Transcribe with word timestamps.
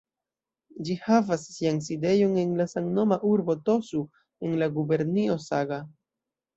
Ĝi 0.87 0.95
havas 1.01 1.43
sian 1.57 1.77
sidejon 1.89 2.35
en 2.45 2.57
la 2.63 2.67
samnoma 2.73 3.21
urbo 3.35 3.59
"Tosu" 3.71 4.05
en 4.51 4.61
la 4.65 4.75
gubernio 4.83 5.41
Saga. 5.49 5.85